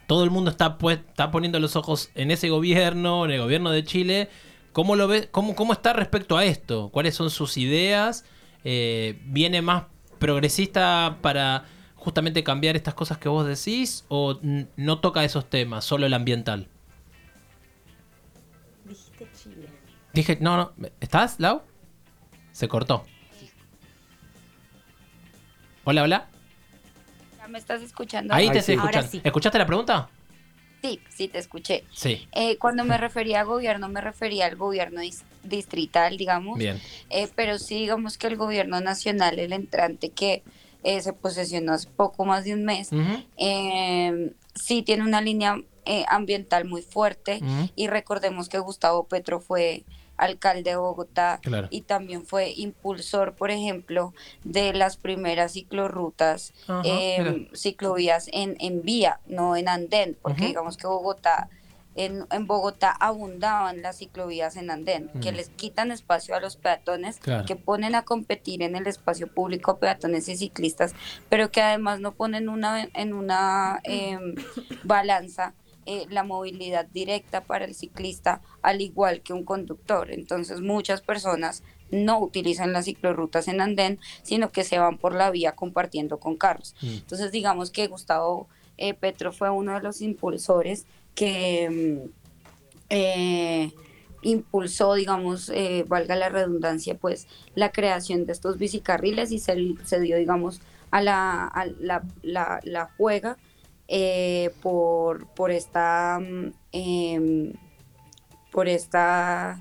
todo 0.07 0.23
el 0.23 0.31
mundo 0.31 0.49
está, 0.49 0.79
pues, 0.79 0.99
está 0.99 1.33
poniendo 1.33 1.59
los 1.59 1.75
ojos 1.75 2.11
en 2.15 2.31
ese 2.31 2.51
gobierno, 2.51 3.25
en 3.25 3.33
el 3.33 3.41
gobierno 3.41 3.73
de 3.73 3.83
Chile. 3.83 4.29
¿Cómo 4.73 4.97
lo 4.97 5.07
ves? 5.09 5.29
¿Cómo, 5.31 5.55
cómo 5.55 5.73
está 5.73 5.93
respecto 5.93 6.37
a 6.37 6.45
esto? 6.45 6.91
¿Cuáles 6.91 7.15
son 7.15 7.31
sus 7.31 7.57
ideas? 7.57 8.25
Eh, 8.65 9.21
¿Viene 9.25 9.61
más 9.61 9.85
progresista 10.19 11.19
para 11.21 11.65
justamente 11.97 12.43
cambiar 12.43 12.77
estas 12.77 12.95
cosas 12.95 13.19
que 13.19 13.29
vos 13.29 13.47
decís? 13.47 14.05
¿O 14.09 14.39
no 14.77 14.99
toca 15.01 15.25
esos 15.25 15.49
temas, 15.49 15.85
solo 15.85 16.07
el 16.07 16.15
ambiental? 16.15 16.69
Dijiste 18.85 19.29
Chile. 19.37 19.69
Dije, 20.13 20.39
no, 20.41 20.57
no. 20.57 20.73
¿Estás, 21.01 21.39
Lau? 21.39 21.63
Se 22.53 22.69
cortó. 22.69 23.05
Hola, 25.85 26.03
hola. 26.03 26.29
¿Me 27.49 27.59
estás 27.59 27.83
escuchando? 27.83 28.33
Ahí 28.33 28.51
te 28.51 28.59
estoy 28.59 28.77
escuchando. 28.77 29.11
¿Escuchaste 29.23 29.59
la 29.59 29.67
pregunta? 29.67 30.09
Sí, 30.83 31.01
sí, 31.09 31.29
te 31.29 31.39
escuché. 31.39 31.85
Sí. 31.93 32.27
Eh, 32.33 32.59
cuando 32.59 32.85
me 32.85 32.99
refería 32.99 33.41
a 33.41 33.45
gobierno, 33.45 33.89
me 33.89 34.01
refería 34.01 34.47
al 34.47 34.57
gobierno 34.57 35.01
distrital, 35.45 36.17
digamos. 36.17 36.59
Bien. 36.59 36.81
Eh, 37.09 37.29
pero 37.37 37.59
sí, 37.61 37.77
digamos 37.77 38.19
que 38.19 38.27
el 38.27 38.37
gobierno 38.37 38.81
nacional, 38.81 39.39
el 39.39 39.53
entrante 39.53 40.09
que 40.09 40.43
eh, 40.83 41.01
se 41.01 41.13
posesionó 41.13 41.73
hace 41.73 41.89
poco 41.89 42.25
más 42.25 42.45
de 42.45 42.55
un 42.55 42.65
mes, 42.65 42.91
em, 43.37 44.33
sí 44.55 44.83
tiene 44.83 45.05
una 45.05 45.21
línea 45.21 45.57
ambiental 46.09 46.65
muy 46.65 46.83
fuerte. 46.83 47.41
Y 47.77 47.87
recordemos 47.87 48.49
que 48.49 48.59
Gustavo 48.59 49.05
Petro 49.05 49.41
fue 49.41 49.85
alcalde 50.23 50.71
de 50.71 50.77
Bogotá 50.77 51.41
y 51.71 51.83
también 51.83 52.25
fue 52.25 52.53
impulsor, 52.57 53.35
por 53.35 53.51
ejemplo, 53.51 54.15
de 54.45 54.73
las 54.73 54.97
primeras 54.97 55.53
ciclorrutas, 55.53 56.55
em, 56.85 57.49
ciclovías 57.55 58.29
en, 58.33 58.57
en 58.61 58.83
vía, 58.83 59.21
no 59.27 59.57
en 59.57 59.69
andén, 59.69 60.17
porque 60.23 60.47
digamos 60.47 60.77
que 60.77 60.87
Bogotá... 60.87 61.49
En, 61.95 62.25
en, 62.31 62.47
Bogotá 62.47 62.91
abundaban 62.91 63.83
las 63.83 63.99
ciclovías 63.99 64.57
en 64.57 64.71
andén, 64.71 65.11
que 65.21 65.31
les 65.31 65.51
quitan 65.51 65.91
espacio 65.91 66.35
a 66.35 66.41
los 66.41 66.57
peatones, 66.57 67.21
que 67.47 67.55
ponen 67.55 67.95
a 67.95 68.03
competir 68.03 68.63
en 68.63 68.77
el 68.77 68.87
espacio 68.87 69.27
público 69.27 69.77
peatones 69.77 70.27
y 70.31 70.37
ciclistas, 70.39 70.95
pero 71.29 71.51
que 71.51 71.61
además 71.61 72.01
no 72.01 72.13
ponen 72.13 72.49
una, 72.49 72.89
en 72.95 73.13
una 73.13 73.81
em, 73.85 74.37
balanza 74.85 75.53
eh, 75.85 76.07
la 76.11 76.23
movilidad 76.23 76.87
directa 76.87 77.43
para 77.43 77.65
el 77.65 77.75
ciclista, 77.75 78.41
al 78.63 78.81
igual 78.81 79.21
que 79.23 79.33
un 79.33 79.45
conductor. 79.45 80.13
Entonces 80.13 80.61
muchas 80.61 81.01
personas 81.01 81.65
no 81.91 82.21
utilizan 82.21 82.73
las 82.73 82.85
ciclorrutas 82.85 83.49
en 83.49 83.61
andén, 83.61 83.99
sino 84.23 84.53
que 84.53 84.63
se 84.63 84.79
van 84.79 84.99
por 84.99 85.15
la 85.15 85.31
vía 85.33 85.53
compartiendo 85.53 86.21
con 86.21 86.37
carros. 86.37 86.77
Mm. 86.83 86.87
Entonces 86.87 87.33
digamos 87.33 87.71
que 87.71 87.89
Gustavo 87.89 88.49
eh, 88.79 88.95
Petro 88.95 89.33
fue 89.33 89.51
uno 89.51 89.75
de 89.75 89.83
los 89.83 90.01
impulsores 90.03 90.87
que... 91.15 91.69
Mm, 92.05 92.11
eh, 92.91 93.73
impulsó, 94.25 94.95
digamos, 94.95 95.51
valga 95.89 96.15
la 96.15 96.29
redundancia, 96.29 96.97
pues 96.97 97.27
la 97.57 97.73
creación 97.73 98.25
de 98.25 98.33
estos 98.33 98.57
bicicarriles 98.57 99.33
y 99.33 99.41
se, 99.41 99.57
se 99.83 99.99
dio, 99.99 100.17
digamos, 100.17 100.61
a 100.93 101.03
la, 101.03 101.49
a 101.49 101.67
la, 101.67 102.05
la, 102.23 102.61
la 102.63 102.89
juega 102.97 103.37
eh, 103.95 104.55
por, 104.63 105.27
por 105.27 105.51
esta 105.51 106.19
mm, 106.19 106.53
em, 106.73 107.53
por 108.51 108.67
esta 108.67 109.61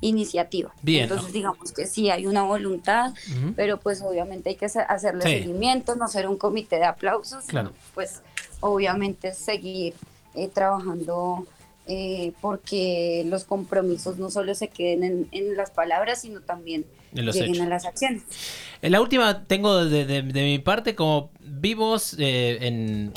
iniciativa. 0.00 0.72
Entonces 0.86 1.32
digamos 1.32 1.72
que 1.72 1.88
sí 1.88 2.08
hay 2.08 2.26
una 2.26 2.44
voluntad, 2.44 3.12
pero 3.56 3.80
pues 3.80 4.00
obviamente 4.00 4.50
hay 4.50 4.56
que 4.56 4.66
hacerle 4.66 5.22
seguimiento, 5.22 5.96
no 5.96 6.06
ser 6.06 6.28
un 6.28 6.36
comité 6.36 6.76
de 6.76 6.84
aplausos, 6.84 7.44
pues 7.92 8.22
obviamente 8.60 9.34
seguir 9.34 9.94
eh, 10.36 10.46
trabajando 10.46 11.44
eh, 11.88 12.32
porque 12.40 13.24
los 13.26 13.42
compromisos 13.42 14.16
no 14.18 14.30
solo 14.30 14.54
se 14.54 14.68
queden 14.68 15.28
en, 15.32 15.56
las 15.56 15.72
palabras, 15.72 16.20
sino 16.20 16.40
también 16.40 16.84
lleguen 17.12 17.62
a 17.62 17.68
las 17.68 17.84
acciones. 17.84 18.22
En 18.80 18.92
la 18.92 19.00
última 19.00 19.44
tengo 19.44 19.84
de, 19.84 20.22
mi 20.22 20.60
parte 20.60 20.94
como 20.94 21.30
vivos 21.40 22.14
en 22.18 23.12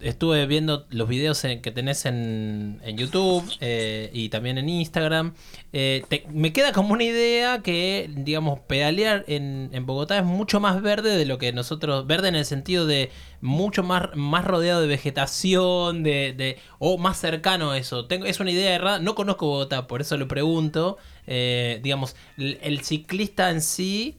estuve 0.00 0.46
viendo 0.46 0.86
los 0.90 1.08
videos 1.08 1.40
que 1.40 1.70
tenés 1.70 2.06
en, 2.06 2.80
YouTube 2.96 3.44
eh, 3.60 4.10
y 4.12 4.28
también 4.28 4.58
en 4.58 4.68
Instagram. 4.68 5.34
Eh, 5.72 6.04
me 6.30 6.52
queda 6.52 6.72
como 6.72 6.92
una 6.92 7.04
idea 7.04 7.62
que, 7.62 8.10
digamos, 8.14 8.60
pedalear 8.60 9.24
en, 9.26 9.70
Bogotá 9.86 10.18
es 10.18 10.24
mucho 10.24 10.60
más 10.60 10.82
verde 10.82 11.16
de 11.16 11.26
lo 11.26 11.38
que 11.38 11.52
nosotros. 11.52 12.06
Verde 12.06 12.28
en 12.28 12.36
el 12.36 12.44
sentido 12.44 12.86
de 12.86 13.10
mucho 13.40 13.82
más, 13.82 14.14
más 14.14 14.44
rodeado 14.44 14.80
de 14.80 14.88
vegetación, 14.88 16.02
de, 16.02 16.58
o 16.78 16.98
más 16.98 17.18
cercano 17.18 17.70
a 17.70 17.78
eso. 17.78 18.06
Es 18.08 18.40
una 18.40 18.50
idea 18.50 18.74
errada. 18.74 18.98
No 18.98 19.14
conozco 19.14 19.46
Bogotá, 19.46 19.86
por 19.86 20.00
eso 20.00 20.16
lo 20.16 20.28
pregunto. 20.28 20.98
Eh, 21.28 21.80
digamos, 21.82 22.14
el, 22.36 22.80
ciclista 22.82 23.50
en 23.50 23.60
sí 23.60 24.18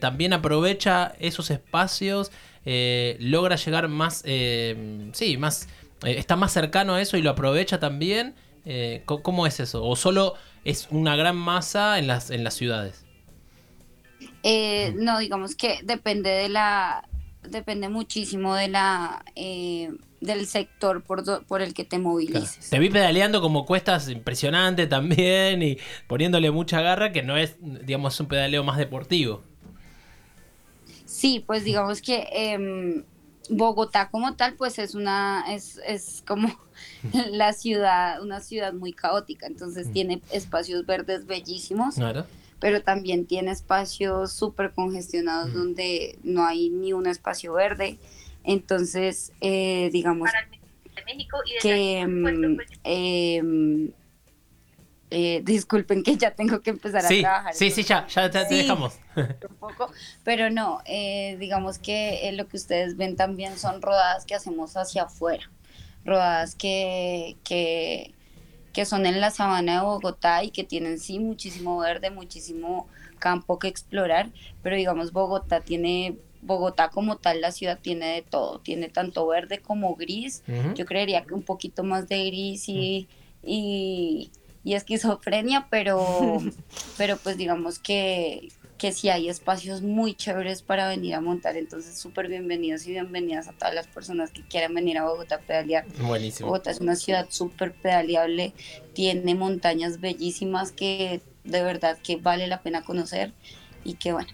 también 0.00 0.32
aprovecha 0.32 1.14
esos 1.18 1.50
espacios. 1.50 2.30
Eh, 2.64 3.16
logra 3.20 3.56
llegar 3.56 3.88
más, 3.88 4.22
eh, 4.26 5.08
sí, 5.12 5.36
más, 5.36 5.68
eh, 6.04 6.14
está 6.18 6.36
más 6.36 6.52
cercano 6.52 6.94
a 6.94 7.00
eso 7.02 7.16
y 7.16 7.22
lo 7.22 7.30
aprovecha 7.30 7.78
también. 7.80 8.34
¿Cómo 9.06 9.46
es 9.48 9.58
eso? 9.58 9.84
¿O 9.84 9.96
solo 9.96 10.34
es 10.64 10.86
una 10.90 11.16
gran 11.16 11.36
masa 11.36 11.98
en 11.98 12.06
las, 12.06 12.30
en 12.30 12.44
las 12.44 12.54
ciudades? 12.54 13.04
no, 14.96 15.18
digamos 15.18 15.54
que 15.54 15.80
depende 15.84 16.30
de 16.30 16.48
la, 16.48 17.08
depende 17.42 17.88
muchísimo 17.88 18.54
de 18.54 18.68
la 18.68 19.24
del 19.34 20.46
sector 20.46 21.02
por, 21.02 21.24
do- 21.24 21.42
por 21.42 21.62
el 21.62 21.74
que 21.74 21.84
te 21.84 21.98
movilices. 21.98 22.70
Te 22.70 22.78
vi 22.78 22.88
pedaleando 22.88 23.40
como 23.40 23.66
cuestas 23.66 24.08
impresionante 24.08 24.86
también 24.96 25.62
y 25.62 25.78
poniéndole 26.06 26.50
mucha 26.50 26.80
garra, 26.80 27.12
que 27.12 27.22
no 27.22 27.36
es, 27.36 27.56
digamos, 27.60 28.18
un 28.20 28.26
pedaleo 28.28 28.62
más 28.64 28.78
deportivo. 28.78 29.42
Sí, 31.12 31.44
pues 31.46 31.62
digamos 31.64 32.00
que 32.00 32.26
em, 32.32 33.04
Bogotá 33.50 34.08
como 34.10 34.34
tal, 34.34 34.54
pues 34.54 34.78
es 34.78 34.94
una, 34.94 35.44
es, 35.50 35.78
es 35.86 36.22
como 36.26 36.48
la 37.30 37.52
ciudad, 37.52 38.22
una 38.22 38.40
ciudad 38.40 38.72
muy 38.72 38.92
caótica, 38.94 39.46
entonces 39.46 39.88
Mm. 39.88 39.92
tiene 39.92 40.22
espacios 40.30 40.86
verdes 40.86 41.26
bellísimos, 41.26 41.96
pero 42.60 42.82
también 42.82 43.26
tiene 43.26 43.50
espacios 43.50 44.32
súper 44.32 44.72
congestionados 44.72 45.50
Mm. 45.50 45.54
donde 45.54 46.18
no 46.22 46.46
hay 46.46 46.70
ni 46.70 46.94
un 46.94 47.06
espacio 47.06 47.52
verde, 47.52 47.98
entonces 48.42 49.32
eh, 49.42 49.90
digamos 49.92 50.30
que 51.60 52.06
mm, 52.06 52.58
em, 52.84 53.92
eh, 55.12 55.42
disculpen 55.44 56.02
que 56.02 56.16
ya 56.16 56.30
tengo 56.32 56.60
que 56.60 56.70
empezar 56.70 57.04
a 57.04 57.08
trabajar. 57.08 57.54
sí, 57.54 57.70
sí, 57.70 57.82
ya, 57.84 58.06
ya 58.08 58.30
te, 58.30 58.48
Sí. 58.48 58.56
dejamos. 58.56 58.94
un 59.16 59.56
poco, 59.60 59.90
pero 60.24 60.50
no, 60.50 60.80
eh, 60.86 61.36
digamos 61.38 61.78
que 61.78 62.28
eh, 62.28 62.32
lo 62.32 62.48
que 62.48 62.56
ustedes 62.56 62.96
ven 62.96 63.14
también 63.16 63.58
son 63.58 63.82
rodadas 63.82 64.24
que 64.24 64.34
hacemos 64.34 64.76
hacia 64.76 65.02
afuera, 65.04 65.50
rodadas 66.04 66.54
que, 66.54 67.36
que, 67.44 68.14
que 68.72 68.84
son 68.86 69.04
en 69.06 69.20
la 69.20 69.30
sabana 69.30 69.80
de 69.80 69.84
Bogotá 69.86 70.42
y 70.44 70.50
que 70.50 70.64
tienen 70.64 70.98
sí 70.98 71.18
muchísimo 71.18 71.78
verde, 71.78 72.10
muchísimo 72.10 72.88
campo 73.18 73.58
que 73.58 73.68
explorar, 73.68 74.30
pero 74.62 74.74
digamos 74.76 75.12
Bogotá 75.12 75.60
tiene, 75.60 76.16
Bogotá 76.40 76.88
como 76.88 77.18
tal, 77.18 77.40
la 77.40 77.52
ciudad 77.52 77.78
tiene 77.80 78.14
de 78.14 78.22
todo, 78.22 78.58
tiene 78.60 78.88
tanto 78.88 79.26
verde 79.28 79.58
como 79.60 79.94
gris, 79.94 80.42
yo 80.74 80.86
creería 80.86 81.22
que 81.24 81.34
un 81.34 81.42
poquito 81.42 81.84
más 81.84 82.08
de 82.08 82.24
gris 82.26 82.68
y, 82.68 83.08
y, 83.44 84.32
y 84.64 84.74
esquizofrenia, 84.74 85.66
pero, 85.70 86.38
pero 86.96 87.16
pues 87.16 87.36
digamos 87.36 87.78
que, 87.78 88.50
que 88.78 88.92
sí 88.92 89.08
hay 89.08 89.28
espacios 89.28 89.82
muy 89.82 90.14
chéveres 90.14 90.62
para 90.62 90.88
venir 90.88 91.14
a 91.14 91.20
montar, 91.20 91.56
entonces 91.56 91.98
súper 91.98 92.28
bienvenidos 92.28 92.86
y 92.86 92.92
bienvenidas 92.92 93.48
a 93.48 93.52
todas 93.52 93.74
las 93.74 93.86
personas 93.86 94.30
que 94.30 94.42
quieran 94.42 94.74
venir 94.74 94.98
a 94.98 95.04
Bogotá 95.04 95.36
a 95.36 95.40
pedalear. 95.40 95.86
Buenísimo. 96.00 96.48
Bogotá 96.48 96.70
es 96.70 96.80
una 96.80 96.96
ciudad 96.96 97.26
súper 97.30 97.72
pedaleable, 97.72 98.54
tiene 98.92 99.34
montañas 99.34 100.00
bellísimas 100.00 100.72
que 100.72 101.20
de 101.44 101.62
verdad 101.62 101.98
que 101.98 102.16
vale 102.16 102.46
la 102.46 102.62
pena 102.62 102.82
conocer 102.82 103.32
y 103.84 103.94
que 103.94 104.12
bueno, 104.12 104.30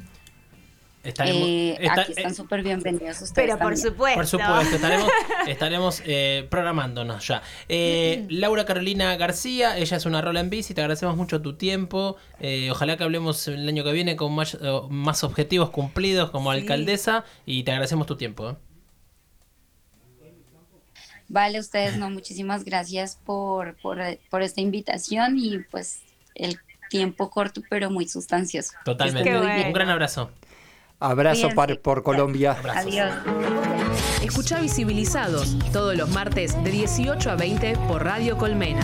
Estaremos, 1.09 1.49
eh, 1.49 1.89
aquí 1.91 2.13
están 2.13 2.33
eh, 2.33 2.35
súper 2.35 2.63
bienvenidos 2.63 3.23
ustedes 3.23 3.33
Pero 3.35 3.53
por 3.53 3.59
también. 3.75 3.79
supuesto. 3.87 4.15
Por 4.19 4.27
supuesto, 4.27 4.77
estaremos, 4.77 5.09
estaremos 5.47 6.03
eh, 6.05 6.47
programándonos 6.51 7.27
ya. 7.27 7.43
Eh, 7.69 8.27
Laura 8.29 8.67
Carolina 8.67 9.17
García, 9.17 9.79
ella 9.79 9.97
es 9.97 10.05
una 10.05 10.21
rola 10.21 10.41
en 10.41 10.51
bici, 10.51 10.75
te 10.75 10.83
agradecemos 10.83 11.17
mucho 11.17 11.41
tu 11.41 11.55
tiempo. 11.55 12.17
Eh, 12.41 12.71
ojalá 12.71 12.99
que 12.99 13.05
hablemos 13.05 13.49
el 13.49 13.67
año 13.67 13.85
que 13.85 13.93
viene 13.93 14.17
con 14.17 14.35
más, 14.35 14.59
más 14.91 15.25
objetivos 15.25 15.71
cumplidos 15.71 16.31
como 16.31 16.53
Sí. 16.53 16.59
alcaldesa 16.61 17.25
y 17.47 17.63
te 17.63 17.71
agradecemos 17.71 18.07
tu 18.07 18.17
tiempo. 18.17 18.59
Vale, 21.29 21.59
ustedes 21.61 21.97
no, 21.97 22.11
muchísimas 22.11 22.65
gracias 22.65 23.19
por, 23.25 23.77
por, 23.77 23.99
por 24.31 24.43
esta 24.43 24.61
invitación 24.61 25.39
y 25.39 25.59
pues 25.71 26.01
el 26.35 26.59
tiempo 26.91 27.31
corto 27.31 27.63
pero 27.69 27.91
muy 27.91 28.09
sustancioso. 28.09 28.73
Totalmente. 28.85 29.39
Un 29.67 29.73
gran 29.73 29.89
abrazo. 29.91 30.31
Abrazo 31.01 31.51
par- 31.55 31.79
por 31.81 32.03
Colombia. 32.03 32.53
Abrazos. 32.53 32.87
Adiós. 32.93 33.13
Escucha 34.23 34.61
Visibilizados 34.61 35.57
todos 35.73 35.97
los 35.97 36.09
martes 36.11 36.63
de 36.65 36.71
18 36.71 37.31
a 37.31 37.37
20 37.37 37.77
por 37.89 38.05
Radio 38.05 38.37
Colmena. 38.37 38.83